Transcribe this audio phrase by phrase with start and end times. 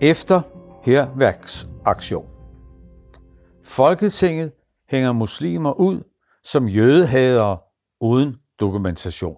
[0.00, 0.42] efter
[0.82, 2.26] herværksaktion.
[3.64, 4.52] Folketinget
[4.88, 6.02] hænger muslimer ud
[6.44, 7.58] som jødehadere
[8.00, 9.36] uden dokumentation.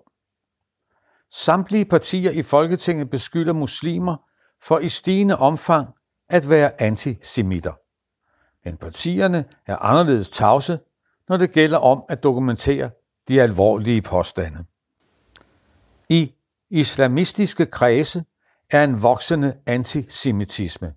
[1.31, 4.17] Samtlige partier i Folketinget beskylder muslimer
[4.63, 5.89] for i stigende omfang
[6.29, 7.73] at være antisemitter.
[8.65, 10.79] Men partierne er anderledes tavse,
[11.29, 12.91] når det gælder om at dokumentere
[13.29, 14.65] de alvorlige påstande.
[16.09, 16.35] I
[16.71, 18.25] islamistiske kredse
[18.71, 20.95] er en voksende antisemitisme.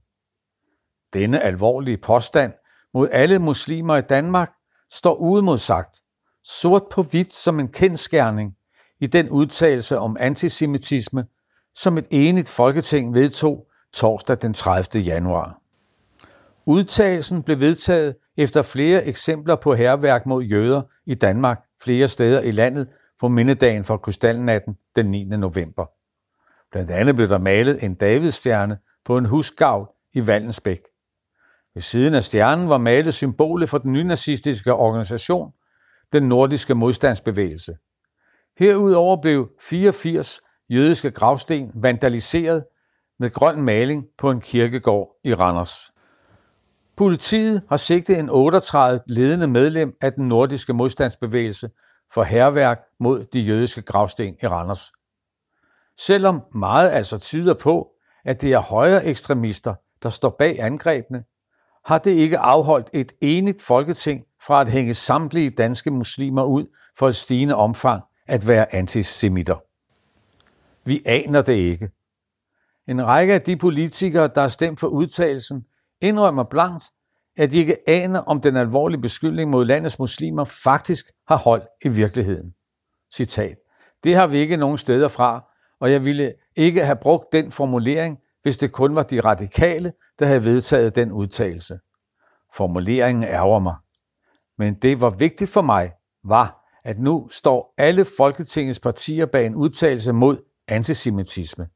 [1.13, 2.53] Denne alvorlige påstand
[2.93, 4.51] mod alle muslimer i Danmark
[4.91, 6.01] står uimodsagt,
[6.43, 8.55] sort på hvidt som en kendskærning
[8.99, 11.25] i den udtalelse om antisemitisme,
[11.73, 15.03] som et enigt folketing vedtog torsdag den 30.
[15.03, 15.61] januar.
[16.65, 22.51] Udtalelsen blev vedtaget efter flere eksempler på herværk mod jøder i Danmark flere steder i
[22.51, 22.87] landet
[23.19, 25.23] på mindedagen for krystalnatten den 9.
[25.23, 26.00] november.
[26.71, 30.81] Blandt andet blev der malet en Davidstjerne på en husgavl i Vallensbæk.
[31.73, 35.51] Ved siden af stjernen var malet symbolet for den nynazistiske organisation,
[36.13, 37.77] den nordiske modstandsbevægelse.
[38.59, 42.63] Herudover blev 84 jødiske gravsten vandaliseret
[43.19, 45.91] med grøn maling på en kirkegård i Randers.
[46.97, 51.69] Politiet har sigtet en 38 ledende medlem af den nordiske modstandsbevægelse
[52.13, 54.91] for herværk mod de jødiske gravsten i Randers.
[56.05, 57.91] Selvom meget altså tyder på,
[58.25, 61.23] at det er højre ekstremister, der står bag angrebene,
[61.85, 66.65] har det ikke afholdt et enigt folketing fra at hænge samtlige danske muslimer ud
[66.97, 69.55] for et stigende omfang at være antisemitter.
[70.83, 71.89] Vi aner det ikke.
[72.87, 75.65] En række af de politikere, der har stemt for udtalelsen,
[76.01, 76.83] indrømmer blankt,
[77.37, 81.89] at de ikke aner, om den alvorlige beskyldning mod landets muslimer faktisk har hold i
[81.89, 82.53] virkeligheden.
[83.13, 83.57] Citat.
[84.03, 85.50] Det har vi ikke nogen steder fra,
[85.81, 90.25] og jeg ville ikke have brugt den formulering, hvis det kun var de radikale, der
[90.25, 91.79] havde vedtaget den udtalelse.
[92.53, 93.75] Formuleringen ærger mig.
[94.57, 95.91] Men det var vigtigt for mig,
[96.23, 101.67] var, at nu står alle Folketingets partier bag en udtalelse mod antisemitisme.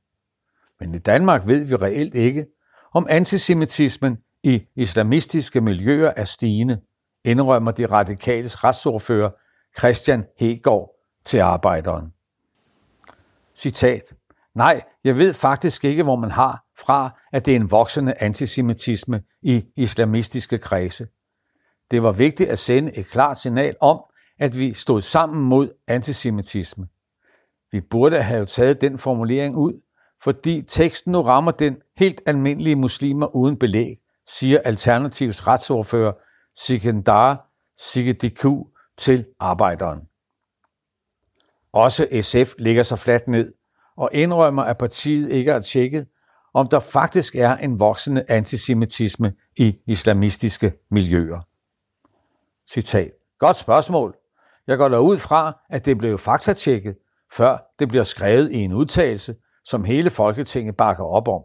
[0.80, 2.46] Men i Danmark ved vi reelt ikke,
[2.94, 6.82] om antisemitismen i islamistiske miljøer er stigende,
[7.24, 9.30] indrømmer de radikales retsordfører
[9.78, 10.92] Christian Hegård
[11.26, 12.15] til arbejderen.
[13.56, 14.14] Citat.
[14.56, 19.22] Nej, jeg ved faktisk ikke, hvor man har fra, at det er en voksende antisemitisme
[19.42, 21.08] i islamistiske kredse.
[21.92, 24.02] Det var vigtigt at sende et klart signal om,
[24.40, 26.88] at vi stod sammen mod antisemitisme.
[27.72, 29.74] Vi burde have taget den formulering ud,
[30.24, 36.14] fordi teksten nu rammer den helt almindelige muslimer uden belæg, siger Alternativs retsordfører
[36.56, 38.66] Sikandar Sigediku
[38.98, 40.00] til arbejderen.
[41.76, 43.54] Også SF ligger sig fladt ned
[43.98, 46.08] og indrømmer, at partiet ikke har tjekket,
[46.54, 51.40] om der faktisk er en voksende antisemitisme i islamistiske miljøer.
[52.70, 53.12] Citat.
[53.40, 54.16] Godt spørgsmål.
[54.68, 56.96] Jeg går ud fra, at det blev faktatjekket,
[57.34, 61.44] før det bliver skrevet i en udtalelse, som hele Folketinget bakker op om.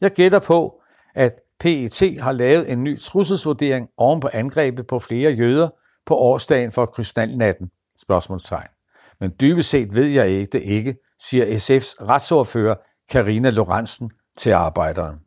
[0.00, 0.82] Jeg gætter på,
[1.14, 5.68] at PET har lavet en ny trusselsvurdering oven på angrebet på flere jøder
[6.06, 7.70] på årsdagen for krystalnatten?
[7.96, 8.73] Spørgsmålstegn.
[9.20, 12.74] Men dybest set ved jeg ikke det ikke, siger SF's retsordfører
[13.10, 15.18] Karina Lorentzen til arbejderen.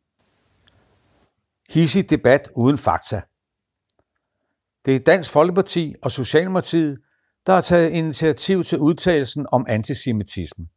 [1.70, 3.22] Hissig debat uden fakta.
[4.86, 6.98] Det er Dansk Folkeparti og Socialdemokratiet,
[7.48, 10.68] der har taget initiativ til udtalelsen om antisemitisme.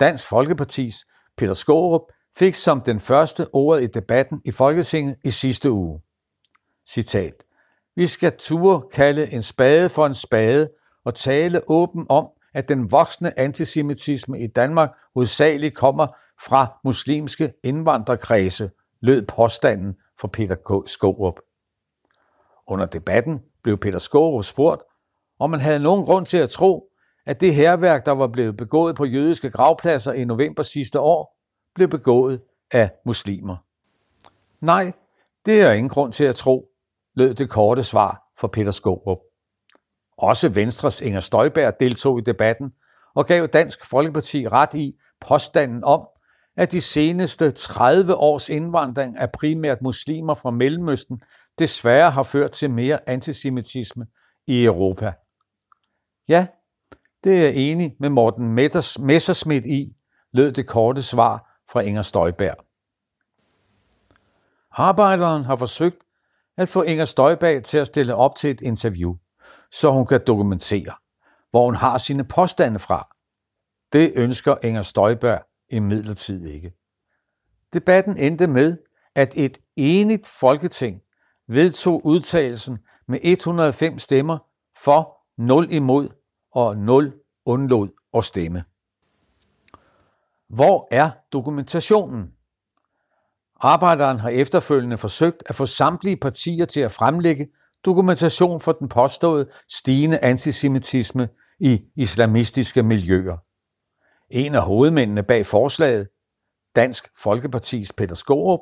[0.00, 0.94] Dansk Folkepartis
[1.36, 2.02] Peter Skorup
[2.36, 6.00] fik som den første ordet i debatten i Folketinget i sidste uge.
[6.88, 7.34] Citat.
[7.96, 10.70] Vi skal ture kalde en spade for en spade
[11.04, 16.06] og tale åben om, at den voksne antisemitisme i Danmark hovedsageligt kommer
[16.46, 18.70] fra muslimske indvandrerkredse,
[19.00, 20.88] lød påstanden fra Peter K.
[20.88, 21.40] Skårup.
[22.66, 24.82] Under debatten blev Peter Skårup spurgt,
[25.38, 26.90] om man havde nogen grund til at tro,
[27.26, 31.40] at det herværk, der var blevet begået på jødiske gravpladser i november sidste år,
[31.74, 32.40] blev begået
[32.70, 33.56] af muslimer.
[34.60, 34.92] Nej,
[35.46, 36.68] det er ingen grund til at tro,
[37.14, 39.18] lød det korte svar fra Peter Skårup.
[40.18, 42.72] Også Venstres Inger Støjberg deltog i debatten
[43.14, 46.08] og gav Dansk Folkeparti ret i påstanden om,
[46.56, 51.22] at de seneste 30 års indvandring af primært muslimer fra Mellemøsten
[51.58, 54.06] desværre har ført til mere antisemitisme
[54.46, 55.12] i Europa.
[56.28, 56.46] Ja,
[57.24, 58.52] det er jeg enig med Morten
[58.98, 59.96] Messerschmidt i,
[60.32, 62.56] lød det korte svar fra Inger Støjberg.
[64.70, 66.04] Arbejderen har forsøgt
[66.56, 69.16] at få Inger Støjberg til at stille op til et interview,
[69.74, 70.94] så hun kan dokumentere,
[71.50, 73.16] hvor hun har sine påstande fra.
[73.92, 76.72] Det ønsker Inger Støjberg imidlertid ikke.
[77.72, 78.76] Debatten endte med,
[79.14, 81.02] at et enigt folketing
[81.48, 82.78] vedtog udtalelsen
[83.08, 84.38] med 105 stemmer
[84.76, 86.08] for, 0 imod
[86.52, 87.12] og 0
[87.44, 88.64] undlod at stemme.
[90.48, 92.32] Hvor er dokumentationen?
[93.56, 97.48] Arbejderen har efterfølgende forsøgt at få samtlige partier til at fremlægge
[97.84, 101.28] dokumentation for den påståede stigende antisemitisme
[101.60, 103.36] i islamistiske miljøer.
[104.30, 106.08] En af hovedmændene bag forslaget,
[106.76, 108.60] Dansk Folkepartis Peter Skorup,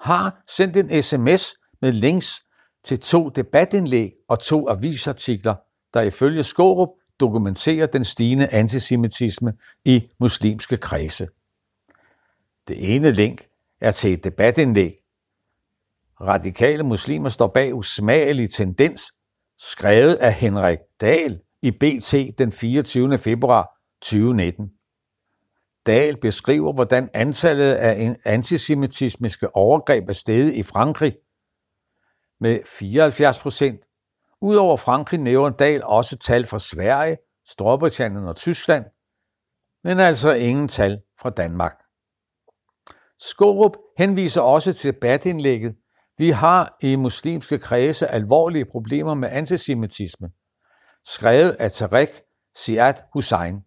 [0.00, 2.42] har sendt en sms med links
[2.84, 5.54] til to debatindlæg og to avisartikler,
[5.94, 6.88] der ifølge Skorup
[7.20, 9.52] dokumenterer den stigende antisemitisme
[9.84, 11.28] i muslimske kredse.
[12.68, 13.46] Det ene link
[13.80, 15.03] er til et debatindlæg.
[16.26, 19.12] Radikale muslimer står bag usmagelig tendens,
[19.58, 23.18] skrevet af Henrik Dahl i BT den 24.
[23.18, 24.70] februar 2019.
[25.86, 31.16] Dahl beskriver, hvordan antallet af antisemitismiske overgreb er steget i Frankrig
[32.40, 33.80] med 74 procent.
[34.40, 37.16] Udover Frankrig nævner Dahl også tal fra Sverige,
[37.46, 38.84] Storbritannien og Tyskland,
[39.84, 41.76] men altså ingen tal fra Danmark.
[43.18, 45.74] Skorup henviser også til debatindlægget.
[46.18, 50.30] Vi har i muslimske kredse alvorlige problemer med antisemitisme,
[51.04, 52.08] skrevet af Tarek
[52.56, 53.60] Siad Hussein.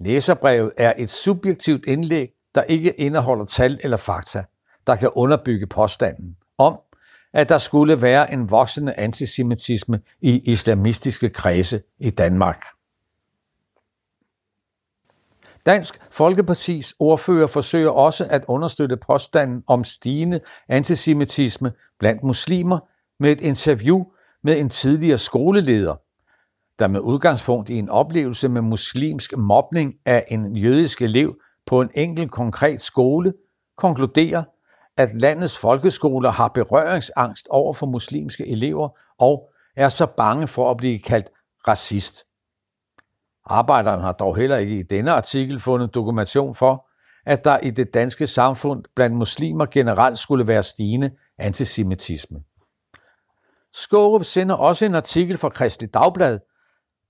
[0.00, 4.44] Læserbrevet er et subjektivt indlæg, der ikke indeholder tal eller fakta,
[4.86, 6.80] der kan underbygge påstanden om,
[7.32, 12.64] at der skulle være en voksende antisemitisme i islamistiske kredse i Danmark.
[15.66, 22.78] Dansk Folkepartis ordfører forsøger også at understøtte påstanden om stigende antisemitisme blandt muslimer
[23.20, 24.04] med et interview
[24.42, 25.96] med en tidligere skoleleder,
[26.78, 31.36] der med udgangspunkt i en oplevelse med muslimsk mobning af en jødisk elev
[31.66, 33.32] på en enkelt konkret skole,
[33.76, 34.42] konkluderer,
[34.96, 38.88] at landets folkeskoler har berøringsangst over for muslimske elever
[39.18, 41.30] og er så bange for at blive kaldt
[41.68, 42.26] racist.
[43.44, 46.88] Arbejderen har dog heller ikke i denne artikel fundet dokumentation for,
[47.26, 52.42] at der i det danske samfund blandt muslimer generelt skulle være stigende antisemitisme.
[53.72, 56.38] Skårup sender også en artikel fra Kristelig Dagblad,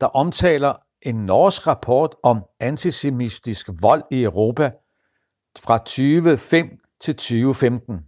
[0.01, 4.73] der omtaler en norsk rapport om antisemitisk vold i Europa
[5.59, 8.01] fra 2005 til 2015.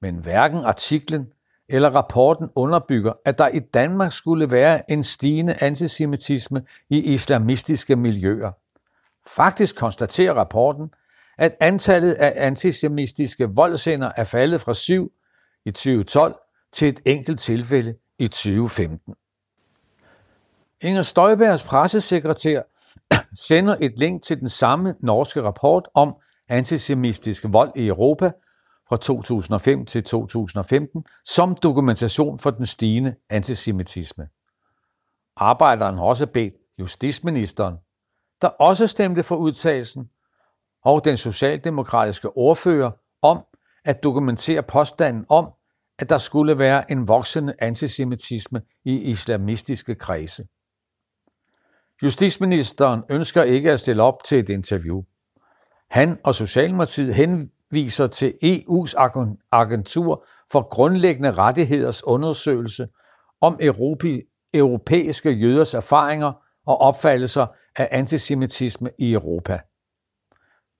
[0.00, 1.26] Men hverken artiklen
[1.68, 8.52] eller rapporten underbygger, at der i Danmark skulle være en stigende antisemitisme i islamistiske miljøer.
[9.26, 10.90] Faktisk konstaterer rapporten,
[11.38, 15.12] at antallet af antisemitiske voldsender er faldet fra 7
[15.64, 16.34] i 2012
[16.72, 19.14] til et enkelt tilfælde i 2015.
[20.80, 22.62] Inger Støjbergs pressesekretær
[23.34, 26.14] sender et link til den samme norske rapport om
[26.48, 28.32] antisemitisk vold i Europa
[28.88, 34.28] fra 2005 til 2015 som dokumentation for den stigende antisemitisme.
[35.36, 37.76] Arbejderen har også bedt justitsministeren,
[38.42, 40.10] der også stemte for udtalelsen,
[40.84, 42.90] og den socialdemokratiske ordfører
[43.22, 43.44] om
[43.84, 45.50] at dokumentere påstanden om,
[45.98, 50.46] at der skulle være en voksende antisemitisme i islamistiske kredse.
[52.02, 55.02] Justitsministeren ønsker ikke at stille op til et interview.
[55.90, 57.14] Han og Socialdemokratiet
[57.74, 58.94] henviser til EU's
[59.52, 62.88] agentur for grundlæggende rettigheders undersøgelse
[63.40, 63.60] om
[64.54, 66.32] europæiske jøders erfaringer
[66.66, 69.60] og opfattelser af antisemitisme i Europa.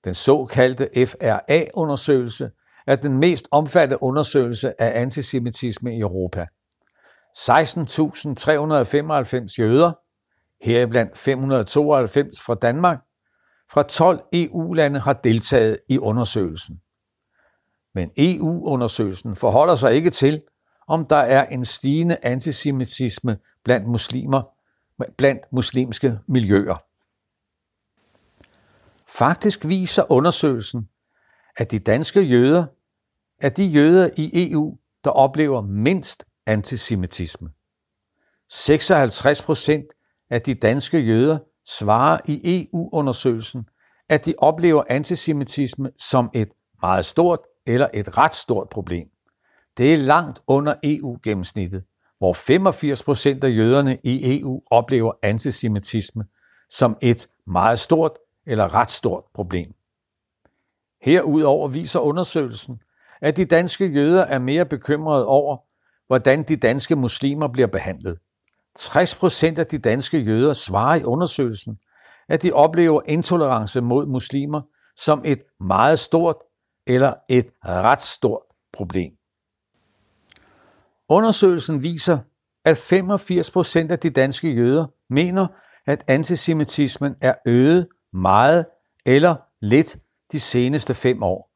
[0.05, 2.51] Den såkaldte FRA-undersøgelse
[2.87, 6.47] er den mest omfattende undersøgelse af antisemitisme i Europa.
[7.39, 9.93] 16.395 jøder,
[10.65, 12.99] heriblandt 592 fra Danmark,
[13.73, 16.81] fra 12 EU-lande har deltaget i undersøgelsen.
[17.95, 20.43] Men EU-undersøgelsen forholder sig ikke til,
[20.87, 24.43] om der er en stigende antisemitisme blandt muslimer,
[25.17, 26.77] blandt muslimske miljøer.
[29.07, 30.89] Faktisk viser undersøgelsen,
[31.57, 32.67] at de danske jøder
[33.41, 37.51] er de jøder i EU, der oplever mindst antisemitisme.
[38.49, 39.87] 56 procent
[40.31, 43.69] af de danske jøder svarer i EU-undersøgelsen,
[44.09, 46.49] at de oplever antisemitisme som et
[46.83, 49.09] meget stort eller et ret stort problem.
[49.76, 51.85] Det er langt under EU-gennemsnittet,
[52.18, 56.25] hvor 85 procent af jøderne i EU oplever antisemitisme
[56.71, 58.12] som et meget stort
[58.47, 59.75] eller ret stort problem.
[61.02, 62.80] Herudover viser undersøgelsen,
[63.21, 65.56] at de danske jøder er mere bekymrede over,
[66.06, 68.18] hvordan de danske muslimer bliver behandlet.
[68.76, 71.78] 60 procent af de danske jøder svarer i undersøgelsen,
[72.28, 74.62] at de oplever intolerance mod muslimer
[74.97, 76.37] som et meget stort
[76.87, 79.12] eller et ret stort problem.
[81.09, 82.19] Undersøgelsen viser,
[82.64, 85.47] at 85 procent af de danske jøder mener,
[85.87, 88.67] at antisemitismen er øget meget
[89.07, 89.97] eller lidt
[90.33, 91.50] de seneste fem år.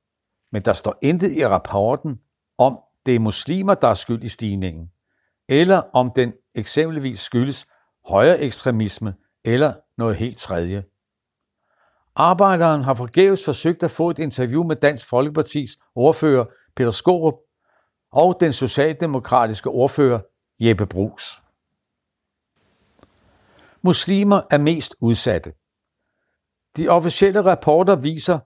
[0.52, 2.20] Men der står intet i rapporten
[2.58, 4.90] om, det er muslimer, der er skyld i stigningen,
[5.49, 7.66] eller om den eksempelvis skyldes
[8.08, 10.85] højere ekstremisme eller noget helt tredje.
[12.20, 16.44] Arbejderen har forgæves forsøgt at få et interview med Dansk Folkepartis ordfører
[16.76, 17.34] Peter Skorup
[18.12, 20.20] og den socialdemokratiske ordfører
[20.60, 21.42] Jeppe Brugs.
[23.82, 25.52] Muslimer er mest udsatte.
[26.76, 28.38] De officielle rapporter viser,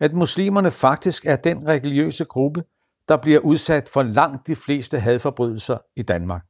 [0.00, 2.64] at muslimerne faktisk er den religiøse gruppe,
[3.08, 6.42] der bliver udsat for langt de fleste hadforbrydelser i Danmark.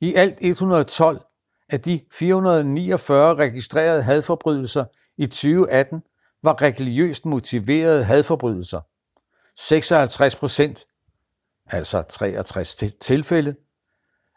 [0.00, 1.20] I alt 112
[1.68, 4.84] af de 449 registrerede hadforbrydelser
[5.16, 6.02] i 2018
[6.42, 8.80] var religiøst motiverede hadforbrydelser.
[9.56, 10.86] 56 procent,
[11.66, 13.54] altså 63 tilfælde,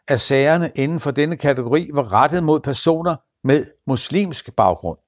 [0.08, 4.98] af sagerne inden for denne kategori var rettet mod personer med muslimsk baggrund.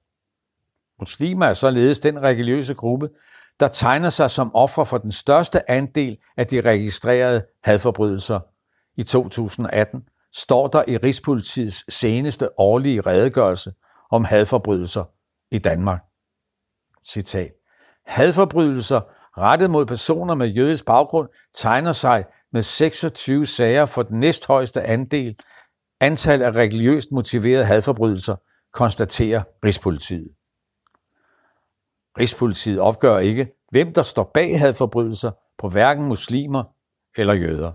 [0.99, 3.09] Muslimer er således den religiøse gruppe,
[3.59, 8.39] der tegner sig som offer for den største andel af de registrerede hadforbrydelser.
[8.97, 13.73] I 2018 står der i Rigspolitiets seneste årlige redegørelse
[14.11, 15.03] om hadforbrydelser
[15.51, 15.99] i Danmark.
[17.03, 17.51] Citat.
[18.05, 19.01] Hadforbrydelser
[19.37, 25.35] rettet mod personer med jødisk baggrund tegner sig med 26 sager for den næsthøjeste andel
[25.99, 28.35] antal af religiøst motiverede hadforbrydelser,
[28.73, 30.35] konstaterer Rigspolitiet.
[32.19, 36.63] Rigspolitiet opgør ikke, hvem der står bag hadforbrydelser på hverken muslimer
[37.17, 37.71] eller jøder.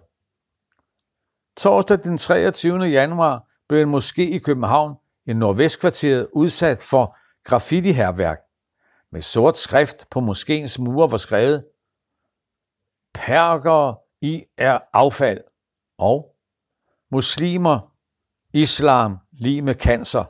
[1.56, 2.84] Torsdag den 23.
[2.84, 4.94] januar blev en moské i København
[5.26, 8.40] i Nordvestkvarteret udsat for graffiti-herværk.
[9.10, 11.66] Med sort skrift på moskéens mure var skrevet
[13.14, 15.40] Perker i er affald
[15.98, 16.36] og
[17.10, 17.94] muslimer,
[18.52, 20.24] islam, lige med cancer.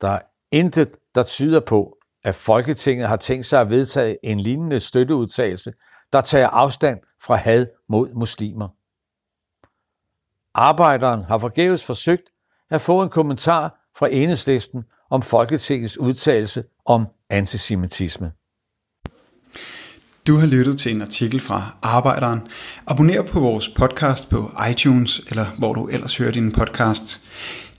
[0.00, 0.20] Der er
[0.50, 5.72] intet, der tyder på, at Folketinget har tænkt sig at vedtage en lignende støtteudtalelse,
[6.12, 8.68] der tager afstand fra had mod muslimer.
[10.54, 12.32] Arbejderen har forgæves forsøgt
[12.70, 18.30] at få en kommentar fra enhedslisten om Folketingets udtalelse om antisemitisme.
[20.26, 22.40] Du har lyttet til en artikel fra Arbejderen.
[22.86, 27.22] Abonner på vores podcast på iTunes, eller hvor du ellers hører din podcast.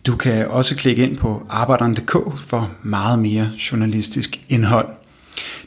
[0.05, 4.88] Du kan også klikke ind på arbejderen.dk for meget mere journalistisk indhold.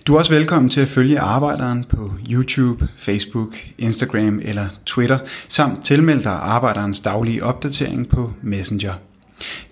[0.07, 5.85] Du er også velkommen til at følge Arbejderen på YouTube, Facebook, Instagram eller Twitter, samt
[5.85, 8.95] tilmelde dig Arbejderens daglige opdatering på Messenger.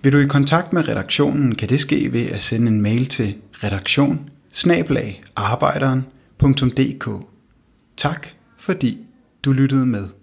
[0.01, 3.35] Vil du i kontakt med redaktionen, kan det ske ved at sende en mail til
[3.63, 4.29] redaktion
[7.97, 8.97] Tak fordi
[9.45, 10.18] du lyttede med.